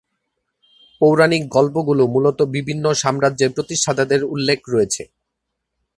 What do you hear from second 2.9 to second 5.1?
সাম্রাজ্যের প্রতিষ্ঠাতাদের উল্লেখ রয়েছে।